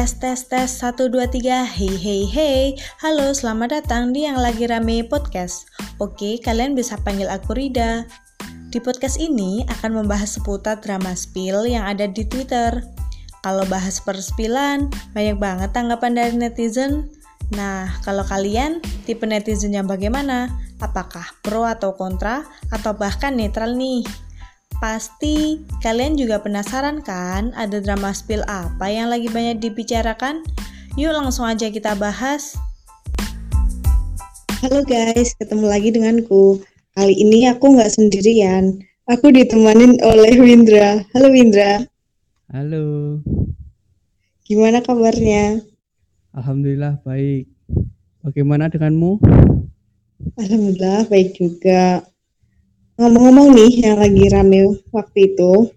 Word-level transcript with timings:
Tes 0.00 0.16
tes 0.16 0.40
tes. 0.48 0.70
1 0.80 1.12
2 1.12 1.28
3 1.28 1.76
Hey 1.76 1.92
hey 1.92 2.24
hey. 2.24 2.72
Halo 3.04 3.36
selamat 3.36 3.84
datang 3.84 4.16
di 4.16 4.24
yang 4.24 4.40
lagi 4.40 4.64
rame 4.64 5.04
podcast. 5.04 5.68
Oke 6.00 6.40
kalian 6.40 6.72
bisa 6.72 6.96
panggil 7.04 7.28
aku 7.28 7.52
Rida. 7.52 8.08
Di 8.72 8.80
podcast 8.80 9.20
ini 9.20 9.60
akan 9.68 10.00
membahas 10.00 10.40
seputar 10.40 10.80
drama 10.80 11.12
spill 11.12 11.68
yang 11.68 11.84
ada 11.84 12.08
di 12.08 12.24
Twitter. 12.24 12.80
Kalau 13.44 13.68
bahas 13.68 14.00
perspilan 14.00 14.88
banyak 15.12 15.36
banget 15.36 15.68
tanggapan 15.76 16.16
dari 16.16 16.32
netizen. 16.32 17.12
Nah 17.52 17.92
kalau 18.00 18.24
kalian 18.24 18.80
tipe 19.04 19.28
netizen 19.28 19.76
yang 19.76 19.84
bagaimana? 19.84 20.48
Apakah 20.80 21.28
pro 21.44 21.68
atau 21.68 21.92
kontra? 21.92 22.48
Atau 22.72 22.96
bahkan 22.96 23.36
netral 23.36 23.76
nih? 23.76 24.08
Pasti 24.80 25.60
kalian 25.84 26.16
juga 26.16 26.40
penasaran 26.40 27.04
kan 27.04 27.52
ada 27.52 27.84
drama 27.84 28.16
spill 28.16 28.40
apa 28.48 28.88
yang 28.88 29.12
lagi 29.12 29.28
banyak 29.28 29.60
dibicarakan? 29.60 30.40
Yuk 30.96 31.12
langsung 31.12 31.44
aja 31.44 31.68
kita 31.68 31.92
bahas. 32.00 32.56
Halo 34.64 34.80
guys, 34.80 35.36
ketemu 35.36 35.68
lagi 35.68 35.92
denganku. 35.92 36.64
Kali 36.96 37.12
ini 37.12 37.44
aku 37.52 37.76
nggak 37.76 37.92
sendirian. 37.92 38.80
Aku 39.04 39.28
ditemanin 39.28 40.00
oleh 40.00 40.40
Windra. 40.40 41.04
Halo 41.12 41.28
Windra. 41.28 41.84
Halo. 42.48 43.20
Gimana 44.48 44.80
kabarnya? 44.80 45.60
Alhamdulillah 46.32 47.04
baik. 47.04 47.52
Bagaimana 48.24 48.72
denganmu? 48.72 49.20
Alhamdulillah 50.40 51.04
baik 51.12 51.36
juga. 51.36 52.00
Ngomong-ngomong 53.00 53.56
nih 53.56 53.72
yang 53.80 53.96
lagi 53.96 54.28
rame 54.28 54.76
waktu 54.92 55.32
itu 55.32 55.72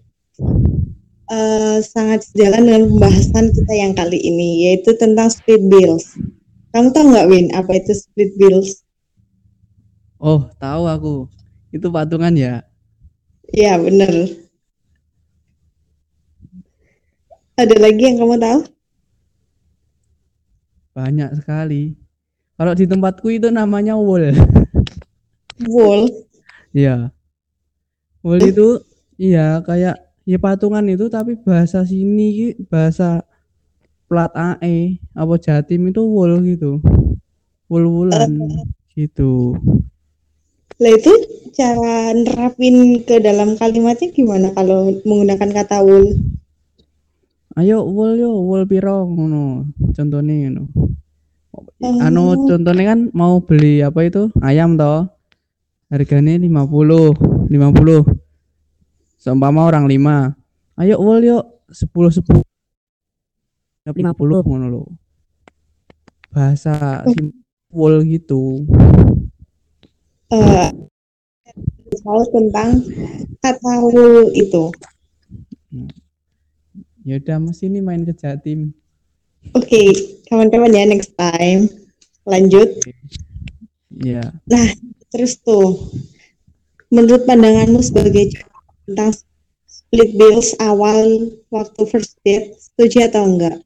uh, 1.32 1.80
sangat 1.80 2.28
sejalan 2.28 2.68
dengan 2.68 2.84
pembahasan 2.84 3.48
kita 3.48 3.72
yang 3.72 3.96
kali 3.96 4.20
ini 4.20 4.68
yaitu 4.68 4.92
tentang 5.00 5.32
split 5.32 5.64
bills. 5.72 6.20
Kamu 6.76 6.92
tahu 6.92 7.16
nggak 7.16 7.28
Win 7.32 7.48
apa 7.56 7.80
itu 7.80 7.96
split 7.96 8.36
bills? 8.36 8.84
Oh 10.20 10.52
tahu 10.60 10.84
aku. 10.84 11.14
Itu 11.72 11.88
patungan 11.88 12.36
ya? 12.36 12.60
Iya 13.56 13.80
bener. 13.80 14.44
Ada 17.56 17.76
lagi 17.80 18.02
yang 18.04 18.20
kamu 18.20 18.36
tahu? 18.36 18.60
Banyak 20.92 21.40
sekali. 21.40 21.96
Kalau 22.60 22.76
di 22.76 22.84
tempatku 22.84 23.32
itu 23.32 23.48
namanya 23.48 23.96
wool. 23.96 24.28
Wool. 25.72 26.12
Iya. 26.74 27.14
Wool 28.24 28.40
itu 28.40 28.80
iya 29.20 29.60
kayak 29.60 30.00
ya 30.24 30.40
patungan 30.40 30.88
itu 30.88 31.12
tapi 31.12 31.36
bahasa 31.36 31.84
sini 31.84 32.56
bahasa 32.72 33.20
plat 34.08 34.32
AE 34.32 34.96
apa 35.12 35.34
Jatim 35.36 35.92
itu 35.92 36.00
wool 36.00 36.40
gitu. 36.48 36.80
Wool-woolan 37.68 38.32
uh, 38.40 38.64
gitu. 38.96 39.60
Lah 40.80 40.92
itu 40.96 41.12
cara 41.52 42.16
nerapin 42.16 43.04
ke 43.04 43.20
dalam 43.20 43.60
kalimatnya 43.60 44.08
gimana 44.08 44.56
kalau 44.56 44.88
menggunakan 45.04 45.50
kata 45.52 45.84
wool? 45.84 46.16
Ayo 47.60 47.84
wool 47.84 48.16
yo 48.16 48.40
wool 48.40 48.64
piro 48.64 49.04
ngono. 49.04 49.68
Contohnya 49.92 50.48
ngono. 50.48 50.64
Anu 52.00 52.48
contohnya 52.48 52.96
kan 52.96 53.12
mau 53.12 53.44
beli 53.44 53.84
apa 53.84 54.00
itu 54.08 54.32
ayam 54.40 54.80
toh 54.80 55.12
harganya 55.92 56.40
50 56.40 57.52
50 57.52 58.13
seumpama 59.24 59.64
orang 59.64 59.88
5 59.88 60.84
ayo 60.84 61.00
wol 61.00 61.24
yuk 61.24 61.44
10 61.72 61.88
10 62.20 62.44
50 63.88 64.04
ngono 64.44 64.66
lo 64.68 64.84
bahasa 66.34 67.00
simpul 67.08 68.02
gitu. 68.04 68.66
Uh, 70.28 70.68
tentang 72.34 72.82
kata 73.38 73.72
itu. 74.34 74.64
Ya 77.06 77.16
udah 77.22 77.38
mas 77.38 77.62
ini 77.64 77.78
main 77.80 78.02
ke 78.04 78.12
Jatim 78.12 78.74
oke 79.52 79.68
okay, 79.68 79.88
kawan-kawan 80.30 80.72
ya 80.72 80.84
next 80.88 81.12
time. 81.18 81.68
Lanjut. 82.24 82.72
Ya 84.00 84.24
yeah. 84.24 84.28
nah 84.48 84.66
terus 85.12 85.36
tuh. 85.44 85.92
Menurut 86.88 87.26
pandanganmu 87.26 87.82
sebagai 87.82 88.30
tentang 88.84 89.10
split 89.64 90.10
bills 90.16 90.52
awal 90.60 91.32
waktu 91.50 91.80
first 91.88 92.20
date 92.22 92.56
setuju 92.60 93.08
atau 93.08 93.22
enggak? 93.26 93.56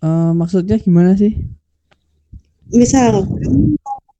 Uh, 0.00 0.32
maksudnya 0.32 0.80
gimana 0.80 1.12
sih? 1.12 1.36
Misal 2.72 3.26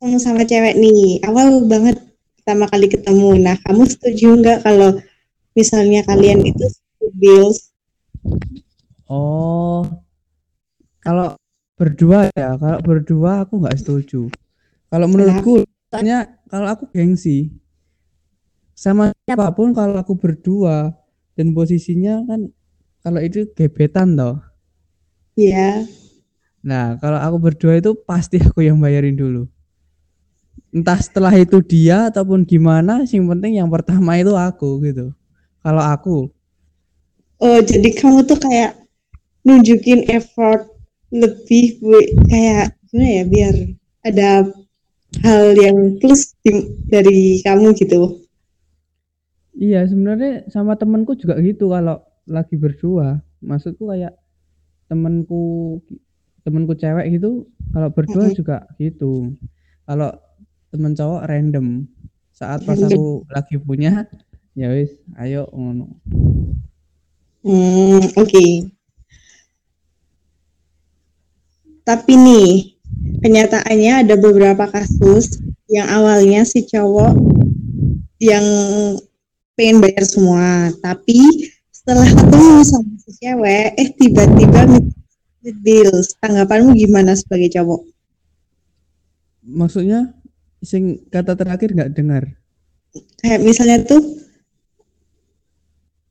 kamu 0.00 0.16
sama 0.20 0.44
cewek 0.44 0.76
nih 0.76 1.24
awal 1.24 1.64
banget 1.64 1.96
pertama 2.40 2.68
kali 2.68 2.88
ketemu, 2.88 3.36
nah 3.40 3.56
kamu 3.64 3.88
setuju 3.88 4.26
enggak 4.36 4.58
kalau 4.64 5.00
misalnya 5.56 6.04
kalian 6.04 6.44
itu 6.44 6.68
split 6.68 7.14
bills? 7.16 7.58
Oh, 9.08 9.88
kalau 11.00 11.34
berdua 11.80 12.28
ya 12.36 12.60
kalau 12.60 12.78
berdua 12.84 13.48
aku 13.48 13.56
nggak 13.56 13.80
setuju 13.80 14.28
kalau 14.92 15.06
menurutku 15.08 15.64
tanya 15.88 16.28
kalau 16.50 16.66
aku 16.66 16.84
gengsi. 16.90 17.54
Sama 18.74 19.14
siapa 19.24 19.54
pun 19.54 19.70
kalau 19.70 19.94
aku 19.94 20.18
berdua 20.18 20.90
dan 21.38 21.54
posisinya 21.54 22.26
kan 22.26 22.50
kalau 23.06 23.20
itu 23.22 23.46
gebetan 23.54 24.18
toh. 24.18 24.42
Iya. 25.38 25.86
Nah 26.66 26.98
kalau 26.98 27.16
aku 27.22 27.36
berdua 27.38 27.78
itu 27.78 27.94
pasti 27.94 28.42
aku 28.42 28.66
yang 28.66 28.82
bayarin 28.82 29.14
dulu. 29.14 29.46
Entah 30.74 30.98
setelah 30.98 31.32
itu 31.38 31.62
dia 31.62 32.10
ataupun 32.10 32.42
gimana 32.42 33.06
yang 33.06 33.26
penting 33.30 33.62
yang 33.62 33.70
pertama 33.70 34.18
itu 34.18 34.34
aku 34.34 34.82
gitu. 34.82 35.14
Kalau 35.62 35.82
aku. 35.86 36.18
Oh 37.40 37.60
jadi 37.62 37.88
kamu 37.94 38.26
tuh 38.26 38.36
kayak 38.42 38.76
nunjukin 39.46 40.04
effort 40.12 40.68
lebih 41.14 41.80
kayak 42.28 42.76
gimana 42.90 43.08
ya 43.08 43.24
biar 43.24 43.54
ada 44.04 44.30
hal 45.20 45.56
yang 45.56 46.00
plus 46.00 46.32
dari 46.88 47.40
kamu 47.44 47.76
gitu. 47.76 48.24
Iya 49.56 49.84
sebenarnya 49.84 50.48
sama 50.48 50.78
temenku 50.78 51.18
juga 51.18 51.36
gitu 51.42 51.72
kalau 51.72 52.00
lagi 52.24 52.56
berdua. 52.56 53.20
Maksudku 53.40 53.88
kayak 53.88 54.16
temenku 54.88 55.78
temenku 56.44 56.72
cewek 56.76 57.20
gitu 57.20 57.46
kalau 57.72 57.88
berdua 57.92 58.24
mm 58.24 58.30
-hmm. 58.32 58.38
juga 58.38 58.56
gitu. 58.80 59.36
Kalau 59.84 60.10
temen 60.70 60.94
cowok 60.94 61.22
random 61.26 61.66
saat 62.30 62.64
pas 62.64 62.78
aku 62.78 63.26
lagi 63.28 63.60
punya 63.60 64.08
ya 64.56 64.72
wis 64.72 64.96
ayo 65.20 65.50
ngono. 65.52 66.00
Hmm, 67.40 68.04
oke. 68.16 68.28
Okay. 68.28 68.68
Tapi 71.80 72.12
nih, 72.12 72.78
kenyataannya 73.20 74.06
ada 74.06 74.14
beberapa 74.16 74.64
kasus 74.70 75.38
yang 75.70 75.86
awalnya 75.86 76.42
si 76.42 76.66
cowok 76.66 77.14
yang 78.20 78.44
pengen 79.54 79.80
bayar 79.80 80.04
semua, 80.04 80.72
tapi 80.80 81.20
setelah 81.68 82.08
ketemu 82.08 82.60
sama 82.64 82.92
si 83.00 83.10
cewek, 83.20 83.68
eh 83.76 83.88
tiba-tiba 83.96 84.60
bills. 85.64 86.16
Tanggapanmu 86.20 86.76
gimana 86.76 87.16
sebagai 87.16 87.48
cowok? 87.56 87.80
Maksudnya, 89.44 90.12
sing 90.60 91.00
kata 91.08 91.36
terakhir 91.36 91.72
nggak 91.72 91.92
dengar? 91.96 92.24
Kayak 93.20 93.40
misalnya 93.44 93.78
tuh 93.84 94.02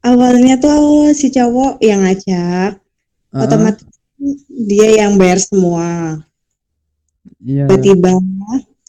awalnya 0.01 0.57
tuh 0.57 1.13
si 1.13 1.29
cowok 1.29 1.81
yang 1.83 2.01
ngajak, 2.05 2.77
uh 2.77 3.33
-huh. 3.33 3.43
otomatis 3.45 3.85
dia 4.49 5.05
yang 5.05 5.15
bayar 5.17 5.39
semua. 5.39 6.21
Iya. 7.43 7.65
Tiba-tiba 7.67 8.19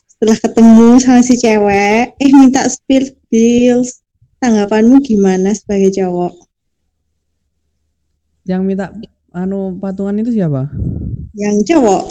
setelah 0.07 0.37
ketemu 0.37 0.87
sama 1.01 1.21
si 1.25 1.35
cewek, 1.41 2.15
eh 2.19 2.31
minta 2.35 2.67
spill 2.69 3.09
bills. 3.33 4.05
Tanggapanmu 4.41 5.05
gimana 5.05 5.53
sebagai 5.53 5.93
cowok? 6.01 6.33
Yang 8.49 8.63
minta 8.65 8.87
anu 9.37 9.77
patungan 9.77 10.17
itu 10.17 10.33
siapa? 10.33 10.73
Yang 11.37 11.57
cowok. 11.73 12.03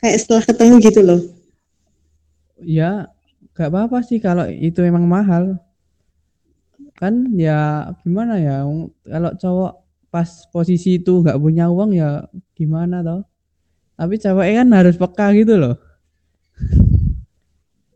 Kayak 0.00 0.18
setelah 0.24 0.42
ketemu 0.48 0.74
gitu 0.80 1.00
loh. 1.04 1.20
Ya, 2.64 3.12
gak 3.52 3.68
apa-apa 3.68 4.00
sih 4.00 4.16
kalau 4.16 4.48
itu 4.48 4.80
emang 4.80 5.04
mahal. 5.04 5.60
Kan 6.96 7.36
ya 7.36 7.92
gimana 8.00 8.40
ya, 8.40 8.64
kalau 9.04 9.32
cowok 9.36 9.72
pas 10.08 10.48
posisi 10.48 10.96
itu 10.96 11.20
nggak 11.20 11.36
punya 11.36 11.68
uang 11.68 11.92
ya 11.92 12.24
gimana 12.56 13.04
toh 13.04 13.20
tapi 13.96 14.14
cewek 14.20 14.60
kan 14.60 14.68
harus 14.76 14.94
peka 15.00 15.32
gitu 15.32 15.56
loh. 15.56 15.76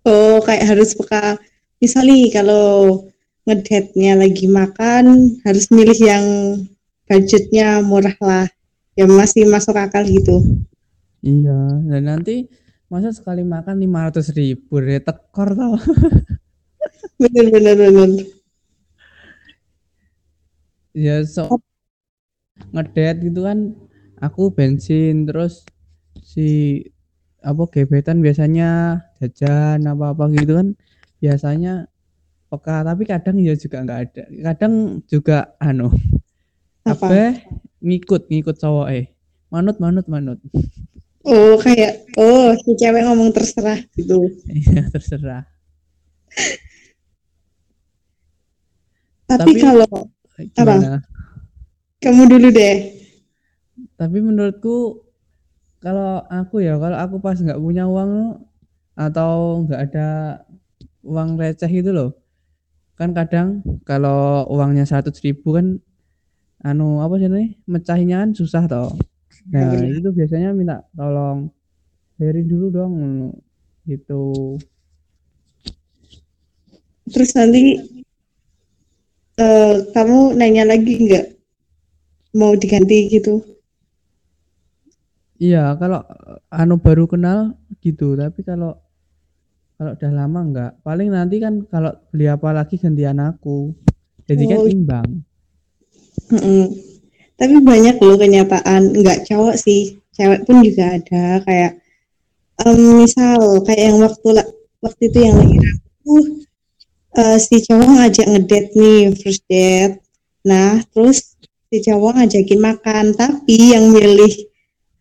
Oh 0.09 0.41
kayak 0.41 0.75
harus 0.75 0.97
peka. 0.97 1.37
Misalnya 1.81 2.29
kalau 2.33 3.05
ngedate-nya 3.45 4.17
lagi 4.17 4.49
makan 4.49 5.37
harus 5.45 5.69
milih 5.73 5.97
yang 6.01 6.25
budgetnya 7.09 7.85
murah 7.85 8.17
lah 8.21 8.47
yang 8.97 9.13
masih 9.13 9.49
masuk 9.49 9.77
akal 9.77 10.05
gitu. 10.05 10.41
Iya, 11.21 11.85
dan 11.85 12.03
nanti 12.09 12.49
masa 12.89 13.13
sekali 13.13 13.45
makan 13.45 13.77
500 13.77 14.33
ribu 14.33 14.81
ya 14.81 15.01
tekor 15.05 15.53
tau. 15.53 15.77
bener 17.21 17.47
bener 17.53 17.77
bener. 17.77 18.11
Ya 20.97 21.23
so 21.23 21.61
ngedate 22.75 23.31
gitu 23.31 23.47
kan 23.47 23.73
aku 24.21 24.53
bensin 24.53 25.25
terus 25.25 25.65
si 26.19 26.81
apa 27.41 27.63
gebetan 27.73 28.21
biasanya 28.21 29.01
jajan 29.17 29.81
apa 29.89 30.13
apa 30.13 30.29
gitu 30.35 30.59
kan 30.61 30.69
biasanya 31.19 31.89
peka. 32.51 32.83
Tapi 32.83 33.03
kadang 33.07 33.37
ya 33.41 33.55
juga 33.55 33.83
nggak 33.85 34.01
ada. 34.11 34.23
Kadang 34.53 35.05
juga 35.07 35.55
anu 35.59 35.89
Apa? 36.85 37.07
apa? 37.07 37.23
Ngikut 37.81 38.29
ngikut 38.29 38.57
cowok 38.59 38.89
eh. 38.93 39.05
Manut 39.49 39.77
manut 39.79 40.07
manut. 40.07 40.39
Oh 41.21 41.61
kayak 41.61 42.09
oh 42.17 42.57
si 42.65 42.73
cewek 42.77 43.05
ngomong 43.05 43.31
terserah 43.33 43.77
gitu. 43.93 44.25
Iya 44.49 44.89
terserah. 44.95 45.45
Tapi, 49.31 49.55
Tapi- 49.55 49.63
kalau 49.63 49.87
gimana? 50.57 50.99
kamu 52.01 52.23
dulu 52.27 52.49
deh. 52.51 52.77
Tapi 53.95 54.19
menurutku 54.19 55.05
kalau 55.81 56.21
aku 56.29 56.61
ya 56.61 56.77
kalau 56.77 56.97
aku 57.01 57.17
pas 57.25 57.41
nggak 57.41 57.57
punya 57.57 57.89
uang 57.89 58.37
atau 58.93 59.65
nggak 59.65 59.81
ada 59.91 60.09
uang 61.01 61.41
receh 61.41 61.73
itu 61.73 61.89
loh. 61.89 62.13
Kan 63.01 63.17
kadang 63.17 63.65
kalau 63.89 64.45
uangnya 64.53 64.85
seratus 64.85 65.25
ribu 65.25 65.57
kan 65.57 65.81
anu 66.61 67.01
apa 67.01 67.17
sih 67.17 67.33
nih 67.33 67.57
mecahinya 67.65 68.21
kan 68.21 68.31
susah 68.37 68.69
toh. 68.69 68.93
Nah 69.49 69.73
Bener. 69.73 70.05
itu 70.05 70.09
biasanya 70.13 70.53
minta 70.53 70.85
tolong 70.93 71.49
bayarin 72.21 72.45
dulu 72.45 72.67
dong 72.69 72.95
gitu. 73.89 74.61
Terus 77.09 77.33
nanti 77.33 77.81
eh, 79.41 79.75
kamu 79.97 80.37
nanya 80.37 80.69
lagi 80.69 80.93
nggak? 81.09 81.27
Mau 82.37 82.53
diganti 82.55 83.09
gitu 83.09 83.60
iya 85.41 85.73
kalau 85.81 86.05
anu 86.53 86.77
baru 86.77 87.09
kenal 87.09 87.57
gitu 87.81 88.13
tapi 88.15 88.45
kalau 88.45 88.77
kalau 89.81 89.97
udah 89.97 90.13
lama 90.13 90.41
enggak. 90.45 90.73
Paling 90.85 91.09
nanti 91.09 91.41
kan 91.41 91.65
kalau 91.65 91.97
beli 92.13 92.29
apa 92.29 92.53
lagi 92.53 92.77
gantian 92.77 93.17
aku 93.17 93.73
jadi 94.29 94.45
kan 94.45 94.59
Oh. 94.61 94.69
imbang. 94.69 95.09
Mm-mm. 96.31 96.65
Tapi 97.41 97.57
banyak 97.65 97.97
loh 97.97 98.21
kenyataan, 98.21 98.93
nggak 99.01 99.25
cowok 99.25 99.57
sih, 99.57 99.97
cewek 100.13 100.45
pun 100.45 100.61
juga 100.61 101.01
ada. 101.01 101.41
Kayak 101.49 101.81
em, 102.61 103.01
misal 103.01 103.41
kayak 103.65 103.83
yang 103.89 103.99
waktu 104.05 104.29
waktu 104.85 105.03
itu 105.09 105.19
yang 105.25 105.37
lagi 105.41 105.57
aku 105.65 106.15
eh, 107.17 107.39
si 107.41 107.57
cowok 107.65 107.89
ngajak 107.97 108.27
ngedate 108.29 108.71
nih 108.77 109.01
first 109.17 109.43
date. 109.49 110.05
Nah, 110.45 110.85
terus 110.93 111.41
si 111.73 111.77
cowok 111.81 112.21
ngajakin 112.21 112.61
makan, 112.61 113.05
tapi 113.17 113.73
yang 113.73 113.89
milih 113.97 114.50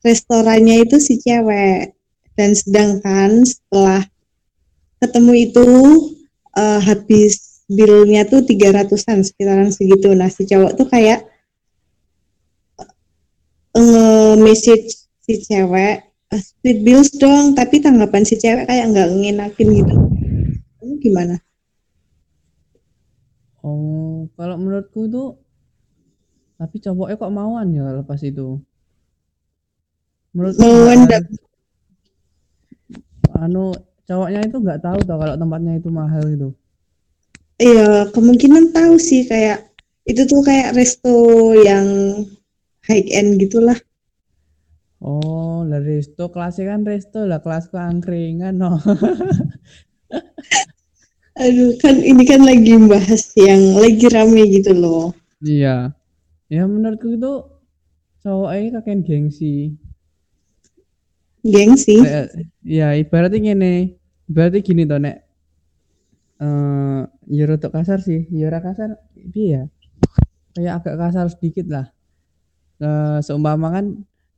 restorannya 0.06 0.86
itu 0.88 0.98
si 1.02 1.20
cewek. 1.20 1.96
Dan 2.36 2.56
sedangkan 2.56 3.44
setelah 3.44 4.08
ketemu 5.04 5.34
itu 5.50 5.68
eh, 6.56 6.80
habis 6.84 7.64
bilnya 7.70 8.26
tuh 8.26 8.42
300-an 8.44 9.22
sekitaran 9.22 9.70
segitu. 9.70 10.12
Nah, 10.18 10.32
si 10.32 10.48
cowok 10.50 10.72
tuh 10.80 10.88
kayak 10.90 11.28
nge-message 13.78 15.06
si 15.22 15.34
cewek 15.46 16.10
"Eh, 16.30 16.42
split 16.42 16.86
bills 16.86 17.10
dong, 17.18 17.58
tapi 17.58 17.82
tanggapan 17.82 18.22
si 18.22 18.38
cewek 18.38 18.70
kayak 18.70 18.86
nggak 18.94 19.10
ngenakin 19.18 19.68
gitu. 19.82 19.96
Kamu 20.78 20.94
gimana? 21.02 21.36
Oh, 23.66 24.30
kalau 24.38 24.56
menurutku 24.56 25.10
itu 25.10 25.24
tapi 26.60 26.76
cowoknya 26.84 27.16
kok 27.16 27.34
mauan 27.34 27.72
ya 27.72 27.82
kalau 27.88 28.04
pas 28.04 28.22
itu. 28.22 28.62
Menurutku 30.34 30.62
Mauan 30.62 31.00
nggak- 31.10 31.32
anu 33.40 33.74
cowoknya 34.06 34.40
itu 34.46 34.58
nggak 34.62 34.82
tahu 34.84 35.00
tau 35.08 35.18
kalau 35.18 35.36
tempatnya 35.40 35.74
itu 35.80 35.90
mahal 35.90 36.24
gitu. 36.30 36.50
Iya, 37.60 38.08
kemungkinan 38.16 38.72
tahu 38.72 38.96
sih 38.96 39.28
kayak 39.28 39.68
itu 40.08 40.24
tuh 40.26 40.42
kayak 40.46 40.74
resto 40.78 41.52
yang 41.60 41.88
high 42.88 43.06
end 43.12 43.36
gitulah. 43.42 43.76
Oh, 45.00 45.64
lah 45.64 45.80
resto 45.80 46.28
kelasnya 46.28 46.76
kan 46.76 46.82
resto 46.84 47.24
lah 47.24 47.40
kelasku 47.40 47.80
angkringan 47.80 48.60
no. 48.60 48.76
Aduh, 51.40 51.72
kan 51.80 51.96
ini 52.04 52.28
kan 52.28 52.44
lagi 52.44 52.76
bahas 52.84 53.32
yang 53.40 53.80
lagi 53.80 54.12
rame 54.12 54.44
gitu 54.52 54.76
loh. 54.76 55.16
Iya. 55.40 55.96
Ya 56.52 56.64
menurutku 56.68 57.16
itu 57.16 57.34
cowoknya 58.24 58.84
kakek 58.84 59.08
gengsi. 59.08 59.72
Gengsi. 61.44 61.96
Kayak- 62.04 62.32
ya 62.66 62.88
ibaratnya 63.00 63.40
gini 63.40 63.74
ibaratnya 64.28 64.62
gini 64.62 64.84
toh 64.86 65.00
nek 65.00 65.18
eh 66.40 67.02
ya 67.32 67.44
rotok 67.48 67.72
kasar 67.76 68.00
sih. 68.04 68.28
Ya 68.32 68.52
kasar 68.60 69.00
piye 69.32 69.48
ya? 69.48 69.64
Kayak 70.56 70.74
agak 70.84 70.96
kasar 71.00 71.26
sedikit 71.32 71.68
lah. 71.72 71.86
Eh 72.80 73.20
seumpama 73.24 73.72
kan 73.72 73.86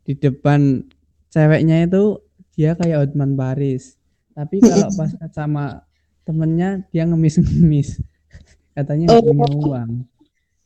di 0.05 0.13
depan 0.17 0.85
ceweknya 1.29 1.85
itu 1.85 2.21
dia 2.57 2.73
kayak 2.77 3.09
Hotman 3.09 3.37
Paris. 3.37 3.97
Tapi 4.33 4.61
kalau 4.61 4.89
pas 4.99 5.11
sama 5.33 5.85
temennya 6.25 6.85
dia 6.89 7.05
ngemis-ngemis. 7.05 8.01
Katanya 8.77 9.13
nggak 9.13 9.25
punya 9.25 9.47
uang. 9.57 9.89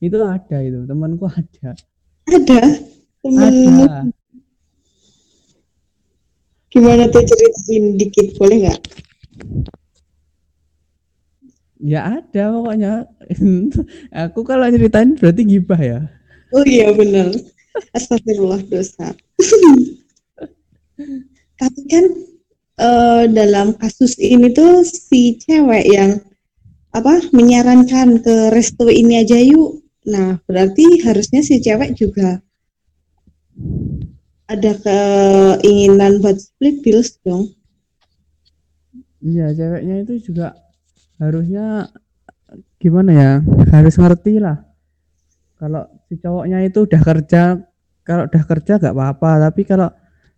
Itu 0.03 0.17
ada 0.23 0.57
itu 0.61 0.83
temanku 0.87 1.25
ada. 1.27 1.71
Ada? 2.27 2.63
Temenmu 3.23 3.83
ada 3.89 4.24
gimana 6.75 7.07
tuh 7.07 7.23
ceritain 7.23 7.95
dikit 7.95 8.35
boleh 8.35 8.67
nggak? 8.67 8.79
Ya 11.79 12.19
ada 12.19 12.51
pokoknya. 12.51 13.07
Aku 14.27 14.43
kalau 14.43 14.67
nyeritain 14.67 15.15
berarti 15.15 15.47
gibah 15.47 15.79
ya. 15.79 15.99
Oh 16.51 16.67
iya 16.67 16.91
bener. 16.91 17.31
Astagfirullah 17.95 18.59
dosa. 18.67 19.15
Tapi 21.59 21.81
kan 21.87 22.05
eh, 22.79 23.23
dalam 23.31 23.79
kasus 23.79 24.19
ini 24.19 24.51
tuh 24.51 24.83
si 24.83 25.39
cewek 25.39 25.85
yang 25.87 26.19
apa 26.91 27.23
menyarankan 27.31 28.19
ke 28.19 28.51
resto 28.51 28.91
ini 28.91 29.23
aja 29.23 29.39
yuk. 29.39 29.79
Nah 30.11 30.43
berarti 30.43 31.07
harusnya 31.07 31.39
si 31.39 31.63
cewek 31.63 31.95
juga 31.95 32.43
ada 34.45 34.71
keinginan 34.77 36.21
buat 36.21 36.37
split 36.37 36.85
bills 36.85 37.17
dong. 37.25 37.49
Iya, 39.25 39.57
ceweknya 39.57 40.05
itu 40.05 40.21
juga 40.31 40.53
harusnya 41.17 41.89
gimana 42.77 43.11
ya? 43.11 43.31
Harus 43.73 43.97
ngerti 43.97 44.37
lah. 44.37 44.61
Kalau 45.57 45.89
si 46.05 46.21
cowoknya 46.21 46.61
itu 46.61 46.85
udah 46.85 47.01
kerja, 47.01 47.57
kalau 48.05 48.29
udah 48.29 48.43
kerja 48.45 48.77
gak 48.77 48.93
apa-apa, 48.93 49.49
tapi 49.49 49.65
kalau 49.65 49.89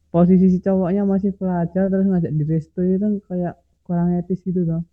posisi 0.07 0.47
si 0.55 0.59
cowoknya 0.63 1.03
masih 1.03 1.35
pelajar 1.35 1.91
terus 1.91 2.07
ngajak 2.07 2.31
di 2.31 2.43
resto 2.47 2.79
itu 2.79 2.95
kan 2.95 3.13
kayak 3.27 3.53
kurang 3.83 4.15
etis 4.15 4.39
gitu 4.39 4.63
loh. 4.63 4.87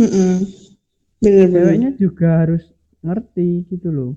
Mm-mm. 0.00 0.48
Bener-bener. 1.20 1.60
Ceweknya 1.60 1.90
juga 2.00 2.28
harus 2.40 2.64
ngerti 3.04 3.68
gitu 3.68 3.92
loh. 3.92 4.12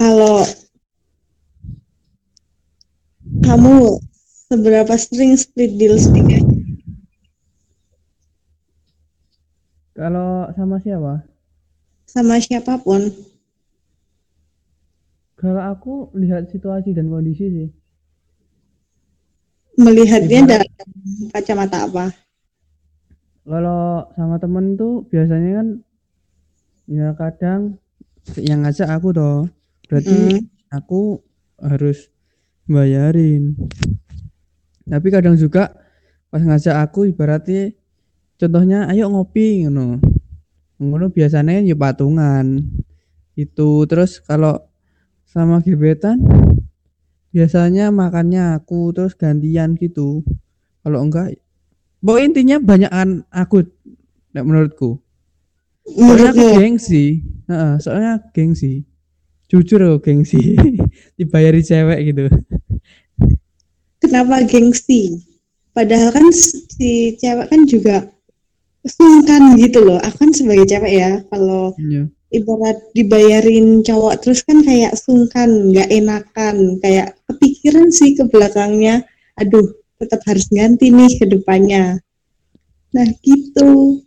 Kalau 0.00 0.40
kamu 3.44 4.00
seberapa 4.48 4.96
sering 4.96 5.36
split 5.36 5.76
deals 5.76 6.08
nih? 6.08 6.40
Kalau 9.92 10.48
sama 10.56 10.80
siapa? 10.80 11.20
sama 12.08 12.40
siapa 12.40 12.80
pun? 12.80 13.12
Kalau 15.36 15.62
aku 15.62 16.08
lihat 16.16 16.48
situasi 16.48 16.96
dan 16.96 17.12
kondisi 17.12 17.46
sih. 17.52 17.68
Melihatnya 19.76 20.40
Ibarat- 20.42 20.48
dalam 20.48 20.90
kacamata 21.30 21.78
apa? 21.86 22.04
Kalau 23.44 24.08
sama 24.16 24.36
temen 24.40 24.80
tuh 24.80 25.04
biasanya 25.12 25.50
kan 25.60 25.68
ya 26.88 27.08
kadang 27.14 27.60
yang 28.40 28.64
ngajak 28.64 28.88
aku 28.90 29.12
toh. 29.12 29.59
Berarti 29.90 30.38
Mm. 30.38 30.70
aku 30.70 31.18
harus 31.58 32.14
bayarin. 32.70 33.58
Tapi 34.86 35.06
kadang 35.10 35.34
juga 35.34 35.74
pas 36.30 36.38
ngajak 36.38 36.78
aku 36.78 37.10
ibaratnya 37.10 37.74
contohnya 38.38 38.86
ayo 38.86 39.10
ngopi 39.10 39.66
ngono. 39.66 39.98
Ngono 40.78 41.10
biasanya 41.10 41.58
ya 41.66 41.74
patungan. 41.74 42.62
Itu 43.34 43.82
terus 43.90 44.22
kalau 44.22 44.62
sama 45.26 45.58
gebetan 45.58 46.22
biasanya 47.34 47.90
makannya 47.90 48.62
aku 48.62 48.94
terus 48.94 49.18
gantian 49.18 49.74
gitu. 49.74 50.22
Kalau 50.86 51.02
enggak 51.02 51.34
pokoknya 51.98 52.26
intinya 52.30 52.56
banyakan 52.62 53.26
aku 53.34 53.66
menurutku. 54.38 55.02
Soalnya 55.82 56.30
aku 56.30 56.46
gengsi. 56.62 57.26
Soalnya 57.82 58.22
gengsi 58.30 58.86
jujur 59.50 59.80
aku 59.82 59.98
gengsi 60.06 60.54
dibayari 61.18 61.60
cewek 61.60 61.98
gitu 62.14 62.30
kenapa 64.00 64.42
gengsi? 64.48 65.22
Padahal 65.70 66.10
kan 66.10 66.26
si 66.34 67.14
cewek 67.14 67.46
kan 67.46 67.62
juga 67.68 68.10
sungkan 68.82 69.54
gitu 69.60 69.84
loh. 69.86 70.00
Aku 70.02 70.26
kan 70.26 70.32
sebagai 70.34 70.66
cewek 70.66 70.92
ya, 70.98 71.12
kalau 71.30 71.76
Iya. 71.78 72.10
ibarat 72.34 72.78
dibayarin 72.96 73.84
cowok 73.86 74.24
terus 74.24 74.42
kan 74.42 74.64
kayak 74.66 74.96
sungkan, 74.98 75.70
nggak 75.70 75.88
enakan, 75.94 76.80
kayak 76.82 77.14
kepikiran 77.28 77.86
sih 77.94 78.18
ke 78.18 78.26
belakangnya. 78.26 79.06
Aduh, 79.38 79.68
tetap 80.00 80.24
harus 80.26 80.48
ganti 80.50 80.90
nih 80.90 81.20
ke 81.20 81.26
depannya. 81.28 82.00
Nah 82.90 83.06
gitu. 83.22 84.02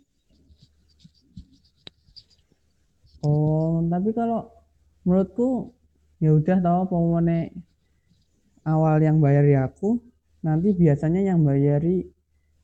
Oh, 3.24 3.80
tapi 3.88 4.12
kalau 4.12 4.52
menurutku 5.04 5.76
ya 6.18 6.32
udah 6.32 6.58
tau 6.64 6.88
pokoknya 6.88 7.52
awal 8.64 8.96
yang 9.04 9.20
bayari 9.20 9.54
aku, 9.60 10.00
nanti 10.40 10.72
biasanya 10.72 11.20
yang 11.20 11.44
bayari 11.44 12.08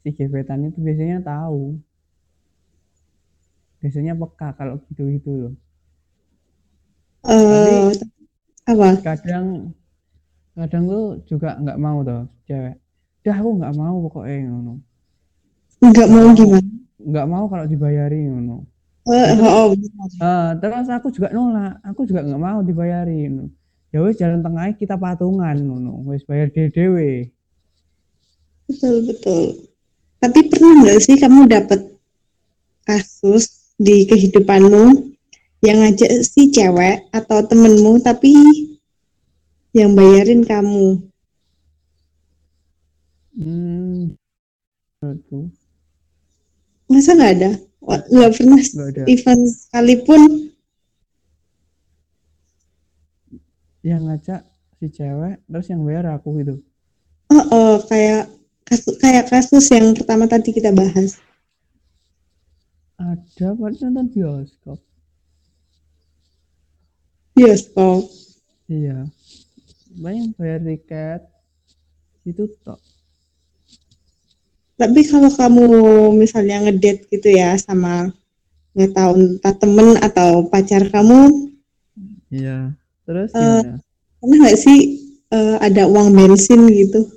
si 0.01 0.09
gebetan 0.17 0.65
itu 0.65 0.81
biasanya 0.81 1.21
tahu. 1.21 1.77
Biasanya 3.81 4.17
peka 4.17 4.57
kalau 4.57 4.81
gitu-gitu 4.89 5.31
loh. 5.31 5.55
Eh, 7.25 7.93
apa? 8.65 8.89
Kadang 9.05 9.77
kadang 10.57 10.85
tuh 10.89 11.05
juga 11.29 11.57
nggak 11.61 11.79
mau 11.81 12.01
tuh 12.05 12.25
cewek. 12.49 12.77
Dah 13.21 13.37
aku 13.37 13.51
nggak 13.61 13.77
mau 13.77 13.97
pokoknya 14.09 14.49
ngono. 14.49 14.75
Nggak 15.85 16.09
mau 16.09 16.29
gimana? 16.33 16.71
Nggak 17.01 17.27
mau 17.29 17.45
kalau 17.49 17.65
dibayari 17.69 18.25
ngono. 18.29 18.65
Eh, 19.11 19.35
oh, 19.43 19.75
oh. 19.75 20.23
Ah, 20.23 20.55
terus 20.55 20.87
aku 20.87 21.11
juga 21.11 21.35
nolak, 21.35 21.83
aku 21.83 22.07
juga 22.07 22.23
nggak 22.23 22.39
mau 22.39 22.63
dibayarin. 22.63 23.51
Ya 23.91 23.99
wis 24.07 24.15
jalan 24.23 24.39
tengahnya 24.39 24.79
kita 24.79 24.95
patungan 24.95 25.57
ngono, 25.59 26.07
wis 26.07 26.23
bayar 26.23 26.47
dhewe. 26.55 27.27
betul 28.71 29.03
betul. 29.03 29.43
Tapi 30.23 30.39
pernah 30.47 30.73
nggak 30.87 31.01
sih 31.03 31.17
kamu 31.19 31.51
dapat 31.51 31.81
kasus 32.87 33.75
di 33.75 34.07
kehidupanmu 34.07 35.11
yang 35.67 35.83
ngajak 35.83 36.23
si 36.23 36.55
cewek 36.55 37.11
atau 37.11 37.43
temenmu 37.43 37.99
tapi 37.99 38.31
yang 39.75 39.99
bayarin 39.99 40.47
kamu? 40.47 41.03
Hmm, 43.35 44.15
Masa 46.91 47.15
nggak 47.17 47.33
ada? 47.39 47.70
Nggak 47.91 48.31
pernah 48.39 48.61
ada. 48.63 49.03
event 49.11 49.43
sekalipun. 49.51 50.21
Yang 53.81 54.03
ngajak 54.07 54.41
si 54.77 54.87
cewek, 54.93 55.41
terus 55.49 55.67
yang 55.73 55.83
bayar 55.83 56.05
aku 56.15 56.37
gitu. 56.39 56.55
Oh, 57.31 57.45
oh, 57.51 57.75
kayak 57.89 58.29
kasus 58.67 58.95
kayak 59.01 59.27
kasus 59.27 59.67
yang 59.73 59.97
pertama 59.97 60.31
tadi 60.31 60.53
kita 60.55 60.71
bahas. 60.71 61.19
Ada 63.01 63.57
pas 63.57 63.75
nonton 63.81 64.07
bioskop. 64.13 64.79
Bioskop. 67.33 68.05
Iya. 68.69 69.09
Bayang 69.97 70.31
bayar 70.37 70.61
tiket 70.63 71.23
itu 72.29 72.45
tok. 72.63 72.79
Tapi 74.81 75.01
kalau 75.05 75.29
kamu 75.29 75.65
misalnya 76.17 76.65
ngedate 76.65 77.05
gitu 77.13 77.29
ya 77.29 77.53
sama 77.61 78.09
nggak 78.73 78.97
tahu 78.97 79.11
entah 79.21 79.55
temen 79.61 79.89
atau 80.01 80.49
pacar 80.49 80.89
kamu, 80.89 81.51
Iya. 82.31 82.73
Terus 83.05 83.35
gimana? 83.35 83.83
pernah 84.23 84.37
nggak 84.47 84.59
sih 84.59 84.79
eh, 85.35 85.57
ada 85.59 85.83
uang 85.91 86.15
bensin 86.15 86.63
gitu? 86.71 87.11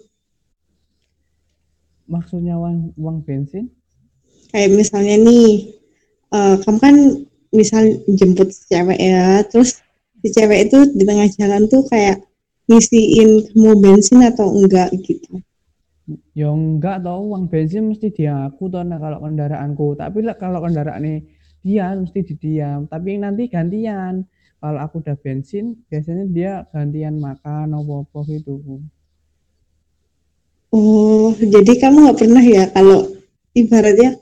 Maksudnya 2.10 2.58
uang, 2.58 2.98
uang 2.98 3.17
bensin? 3.22 3.70
Kayak 4.50 4.74
misalnya 4.74 5.15
nih, 5.22 5.77
eh, 6.34 6.55
kamu 6.65 6.77
kan 6.82 6.96
misal 7.53 7.86
jemput 8.10 8.50
si 8.50 8.65
cewek 8.74 8.98
ya, 8.98 9.46
terus 9.46 9.77
si 10.25 10.27
cewek 10.34 10.70
itu 10.70 10.77
di 10.98 11.05
tengah 11.05 11.29
jalan 11.38 11.70
tuh 11.70 11.86
kayak 11.86 12.25
ngisiin 12.65 13.53
kamu 13.53 13.72
bensin 13.77 14.25
atau 14.25 14.50
enggak 14.50 14.89
gitu. 15.05 15.38
Ya 16.36 16.52
enggak 16.52 17.08
tau 17.08 17.32
uang 17.32 17.48
bensin 17.48 17.88
mesti 17.88 18.12
dia 18.12 18.52
aku 18.52 18.68
toh 18.68 18.84
nah, 18.84 19.00
kalau 19.00 19.24
kendaraanku. 19.24 19.96
Tapi 19.96 20.20
lah 20.28 20.36
kalau 20.36 20.60
kendaraan 20.60 21.24
dia 21.64 21.96
mesti 21.96 22.20
di 22.28 22.36
diam. 22.36 22.86
Tapi 22.92 23.20
nanti 23.20 23.48
gantian. 23.48 24.28
Kalau 24.64 24.80
aku 24.80 25.04
udah 25.04 25.20
bensin, 25.20 25.76
biasanya 25.92 26.24
dia 26.32 26.52
gantian 26.72 27.20
makan 27.20 27.76
apa-apa 27.76 28.24
gitu. 28.32 28.64
Oh, 30.72 31.36
jadi 31.36 31.74
kamu 31.84 31.98
nggak 32.08 32.20
pernah 32.24 32.44
ya 32.44 32.64
kalau 32.72 33.12
ibaratnya 33.52 34.18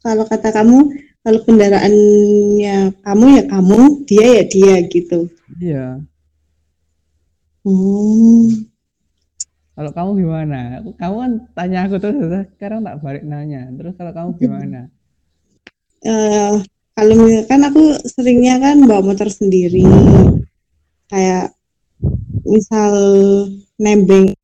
kalau 0.00 0.24
kata 0.24 0.56
kamu 0.56 0.88
kalau 1.24 1.40
kendaraannya 1.44 2.96
kamu 3.00 3.24
ya 3.40 3.44
kamu, 3.48 3.80
dia 4.04 4.26
ya 4.40 4.44
dia 4.44 4.74
gitu. 4.88 5.20
Iya. 5.56 6.04
Oh, 7.64 8.48
Kalau 9.74 9.90
kamu 9.90 10.10
gimana? 10.22 10.58
Aku- 10.78 10.94
Kamu 10.94 11.14
kan 11.18 11.32
tanya 11.58 11.78
aku 11.86 11.98
terus, 11.98 12.16
terus 12.18 12.46
sekarang 12.54 12.80
tak 12.86 13.02
balik 13.02 13.24
nanya. 13.26 13.66
Terus 13.74 13.94
kalau 13.98 14.12
kamu 14.14 14.30
gimana? 14.38 14.80
eh, 16.04 16.52
kalau 16.94 17.14
misalkan 17.16 17.60
aku 17.66 17.82
seringnya 18.06 18.60
kan 18.62 18.76
bawa 18.86 19.02
motor 19.02 19.26
sendiri, 19.26 19.82
kayak 21.10 21.50
misal 22.44 22.92
nembeng 23.80 24.36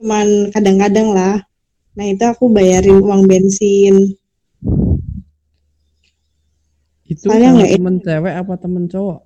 cuman 0.00 0.48
kadang-kadang 0.54 1.12
lah. 1.12 1.36
Nah 1.94 2.06
itu 2.08 2.24
aku 2.24 2.48
bayarin 2.48 3.02
uang 3.02 3.28
bensin. 3.28 4.16
Itu 7.04 7.28
Soalnya 7.28 7.60
enak. 7.60 7.76
temen 7.76 7.96
cewek 8.00 8.34
apa 8.40 8.52
temen 8.56 8.84
cowok? 8.88 9.20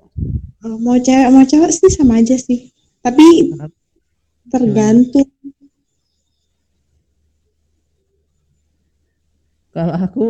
Mau 0.82 0.98
cewek 0.98 1.28
mau 1.30 1.44
cowok 1.46 1.70
sih 1.70 1.90
sama 1.94 2.18
aja 2.18 2.34
sih. 2.34 2.74
Tapi 2.98 3.54
tergantung. 4.48 5.28
Kalau 9.70 9.94
aku, 9.94 10.26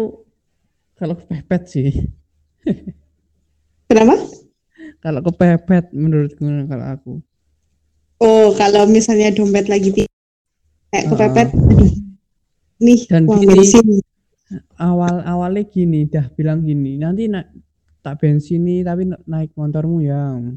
kalau 0.95 1.15
kepepet 1.17 1.63
sih. 1.65 1.91
Kenapa? 3.89 4.19
Kalau 4.99 5.21
kepepet 5.23 5.95
menurutku 5.95 6.43
kalau 6.69 6.87
aku. 6.87 7.13
Oh, 8.19 8.51
kalau 8.53 8.85
misalnya 8.85 9.31
dompet 9.31 9.71
lagi 9.71 9.95
kayak 9.95 10.11
Ah. 10.91 11.03
kepepet, 11.07 11.49
aduh, 11.55 11.93
nih 12.79 13.01
Dan 13.07 13.23
uang 13.25 13.41
gini. 13.41 13.53
bensin. 13.55 13.87
awal 14.81 15.21
awalnya 15.23 15.61
gini 15.63 16.09
dah 16.09 16.25
bilang 16.33 16.65
gini 16.65 16.97
nanti 16.97 17.29
na 17.29 17.45
tak 18.01 18.17
bensin 18.17 18.65
nih 18.65 18.81
tapi 18.81 19.05
na- 19.05 19.21
naik 19.29 19.53
motormu 19.53 20.01
yang 20.01 20.57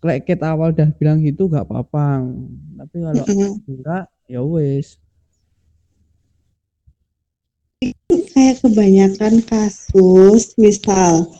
Lek 0.00 0.24
ket 0.24 0.40
awal 0.40 0.72
dah 0.72 0.88
bilang 0.96 1.20
gitu 1.20 1.44
gak 1.52 1.68
apa-apa 1.68 2.24
tapi 2.80 2.96
kalau 3.04 3.24
enggak 3.68 4.04
ya 4.24 4.40
wes 4.40 4.96
Kayak 8.32 8.60
kebanyakan 8.60 9.40
kasus, 9.44 10.52
misal 10.60 11.32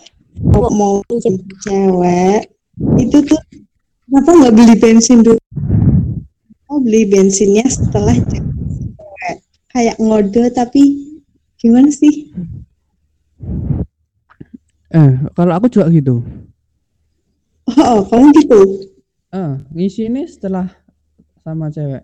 mau 0.72 1.04
jemput 1.20 1.52
cewek, 1.60 2.48
itu 2.96 3.16
tuh 3.28 3.40
kenapa 4.08 4.30
nggak 4.40 4.54
beli 4.56 4.74
bensin 4.80 5.20
dulu? 5.20 5.36
Mau 6.64 6.80
beli 6.80 7.04
bensinnya 7.04 7.68
setelah 7.68 8.16
cewek. 8.16 9.36
Kayak 9.68 10.00
ngode 10.00 10.48
tapi 10.56 11.12
gimana 11.60 11.92
sih? 11.92 12.32
eh 14.90 15.12
kalau 15.38 15.52
aku 15.54 15.70
juga 15.70 15.86
gitu 15.94 16.18
Oh, 17.78 18.02
kamu 18.08 18.26
gitu. 18.40 18.60
eh 19.30 19.52
ngisi 19.70 20.10
ini 20.10 20.26
setelah 20.26 20.66
sama 21.44 21.70
cewek 21.70 22.02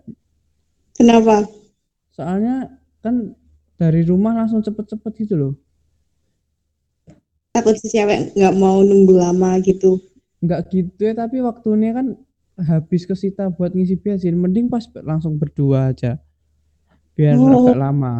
Kenapa? 0.95 1.43
soalnya 2.09 2.73
kan 3.03 3.35
dari 3.77 4.01
rumah 4.01 4.33
langsung 4.33 4.63
cepet-cepet 4.63 5.13
gitu 5.21 5.35
loh 5.37 5.53
Takut 7.51 7.75
si 7.77 7.89
cewek 7.89 8.37
nggak 8.37 8.53
mau 8.55 8.79
nunggu 8.81 9.17
lama 9.17 9.57
gitu. 9.61 9.97
nggak 10.37 10.61
gitu 10.69 11.01
ya 11.01 11.13
tapi 11.17 11.41
waktunya 11.41 11.91
kan 11.91 12.13
habis 12.57 13.05
ke 13.05 13.13
sita 13.13 13.49
buat 13.49 13.73
ngisi 13.73 13.97
bensin 13.97 14.37
mending 14.37 14.69
pas 14.69 14.85
langsung 15.01 15.37
berdua 15.37 15.89
aja 15.93 16.21
biar 17.17 17.35
Oh. 17.37 17.65
agak 17.65 17.77
lama 17.77 18.13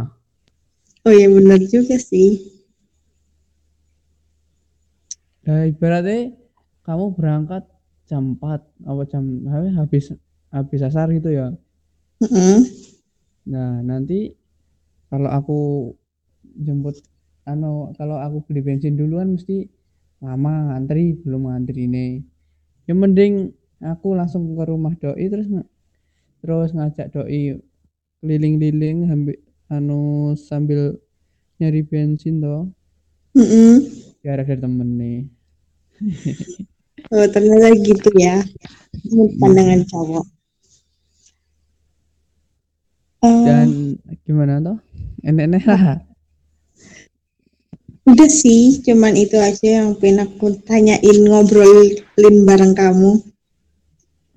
Oh 1.05 1.13
ya 1.13 1.31
benar 1.31 1.61
juga 1.63 1.95
sih. 1.95 2.57
Nah, 5.47 5.63
ibaratnya 5.63 6.35
kamu 6.87 7.05
berangkat 7.19 7.67
jam 8.07 8.39
4 8.39 8.63
apa 8.87 9.03
jam 9.11 9.43
habis 9.75 10.15
habis 10.47 10.79
asar 10.79 11.11
gitu 11.11 11.35
ya. 11.35 11.51
Heeh. 12.23 12.63
Nah, 13.51 13.83
nanti 13.83 14.31
kalau 15.11 15.29
aku 15.31 15.59
jemput 16.63 16.95
anu 17.43 17.91
kalau 17.99 18.19
aku 18.19 18.43
beli 18.47 18.63
bensin 18.63 18.95
duluan 18.95 19.35
mesti 19.35 19.67
lama 20.23 20.71
ngantri 20.71 21.19
belum 21.19 21.51
ngantri 21.51 21.91
ini. 21.91 22.23
Yang 22.87 22.97
mending 23.03 23.33
aku 23.83 24.15
langsung 24.15 24.55
ke 24.55 24.63
rumah 24.63 24.95
doi 24.95 25.27
terus 25.27 25.47
terus 26.39 26.71
ngajak 26.71 27.11
doi 27.11 27.59
keliling-keliling 28.23 29.11
ambil 29.11 29.35
anu 29.67 30.33
sambil 30.39 30.95
nyari 31.59 31.83
bensin 31.83 32.39
toh 32.39 32.71
Heeh. 33.35 33.83
biar 34.23 34.41
ada 34.41 34.55
temen 34.55 34.89
nih. 34.95 35.19
Oh, 37.13 37.27
ternyata 37.29 37.71
gitu 37.77 38.09
ya. 38.17 38.41
Menurut 39.07 39.33
pandangan 39.37 39.81
cowok. 39.85 40.25
Eh, 43.25 43.45
Dan 43.45 43.67
gimana 44.25 44.61
toh? 44.61 44.77
Enek-enek 45.25 45.65
lah. 45.65 46.01
udah 48.07 48.31
sih, 48.31 48.79
cuman 48.87 49.19
itu 49.19 49.35
aja 49.35 49.83
yang 49.83 49.91
pengen 49.99 50.23
aku 50.23 50.55
tanyain 50.63 51.17
ngobrolin 51.27 52.35
bareng 52.47 52.71
kamu. 52.71 53.19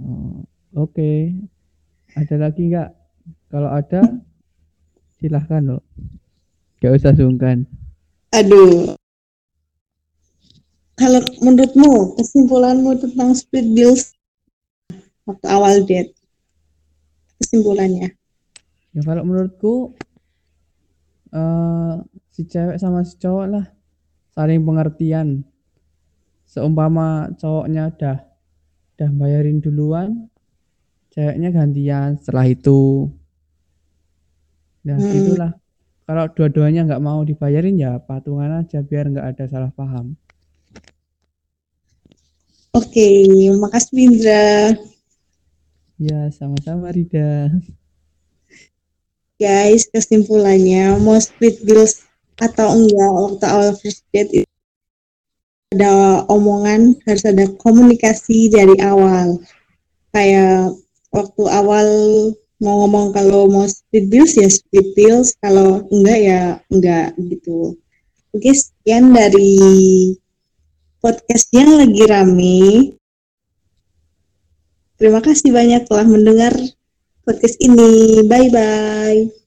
Oh, 0.03 0.43
Oke. 0.75 1.31
Ada 2.19 2.35
lagi 2.35 2.67
nggak? 2.67 2.91
Kalau 3.51 3.71
ada, 3.71 4.03
silahkan 5.19 5.63
loh. 5.63 5.83
Gak 6.83 6.99
usah 6.99 7.15
sungkan. 7.15 7.67
Aduh. 8.35 9.00
Kalau 11.01 11.25
menurutmu, 11.41 12.21
kesimpulanmu 12.21 12.93
tentang 13.01 13.33
split 13.33 13.65
bills 13.73 14.13
waktu 15.25 15.47
awal 15.49 15.81
date? 15.89 16.13
Kesimpulannya. 17.41 18.13
Ya 18.93 19.01
kalau 19.01 19.25
menurutku 19.25 19.97
eh 21.33 21.95
si 22.37 22.45
cewek 22.45 22.77
sama 22.77 23.01
si 23.09 23.17
cowok 23.17 23.47
lah 23.49 23.65
saling 24.37 24.61
pengertian. 24.61 25.41
Seumpama 26.45 27.33
cowoknya 27.41 27.97
udah 27.97 28.17
udah 29.01 29.11
bayarin 29.17 29.65
duluan, 29.65 30.29
ceweknya 31.17 31.49
gantian 31.49 32.21
setelah 32.21 32.45
itu. 32.45 33.09
Nah, 34.85 35.01
Hmm. 35.01 35.17
itulah. 35.17 35.53
Kalau 36.05 36.29
dua-duanya 36.29 36.85
nggak 36.85 37.01
mau 37.01 37.25
dibayarin 37.25 37.81
ya 37.81 37.97
patungan 38.05 38.61
aja 38.61 38.85
biar 38.85 39.09
nggak 39.09 39.27
ada 39.33 39.45
salah 39.49 39.73
paham. 39.73 40.20
Oke, 42.71 43.27
makasih 43.59 43.93
Bindra. 43.99 44.79
Ya, 45.99 46.31
sama-sama 46.31 46.95
Rida. 46.95 47.51
Guys, 49.43 49.91
kesimpulannya 49.91 50.95
mau 51.03 51.19
split 51.19 51.59
bills 51.67 52.07
atau 52.39 52.71
enggak 52.71 53.11
waktu 53.11 53.45
awal 53.51 53.71
first 53.75 54.07
date 54.15 54.47
itu 54.47 54.51
ada 55.75 56.23
omongan 56.31 56.95
harus 57.11 57.27
ada 57.27 57.51
komunikasi 57.59 58.55
dari 58.55 58.79
awal. 58.87 59.43
Kayak 60.15 60.79
waktu 61.11 61.43
awal 61.51 61.89
mau 62.63 62.87
ngomong 62.87 63.11
kalau 63.11 63.51
mau 63.51 63.67
split 63.67 64.07
bills 64.07 64.39
ya 64.39 64.47
split 64.47 64.95
bills, 64.95 65.35
kalau 65.43 65.83
enggak 65.91 66.19
ya 66.23 66.41
enggak 66.71 67.19
gitu. 67.19 67.75
Oke, 68.31 68.55
sekian 68.55 69.11
dari 69.11 69.59
podcast 71.01 71.49
yang 71.57 71.81
lagi 71.81 72.03
rame. 72.05 72.95
Terima 75.01 75.25
kasih 75.25 75.49
banyak 75.49 75.89
telah 75.89 76.05
mendengar 76.05 76.53
podcast 77.25 77.57
ini. 77.65 78.21
Bye 78.29 78.53
bye. 78.53 79.40